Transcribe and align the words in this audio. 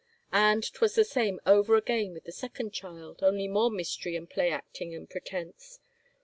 And 0.31 0.63
'twas 0.63 0.95
the 0.95 1.03
same 1.03 1.39
over 1.45 1.75
again 1.75 2.11
with 2.13 2.23
the 2.23 2.31
second 2.31 2.73
child, 2.73 3.19
only 3.21 3.47
more 3.47 3.69
mystery 3.69 4.15
and 4.15 4.27
play 4.27 4.49
acting 4.49 4.95
and 4.95 5.07
pretense. 5.07 5.79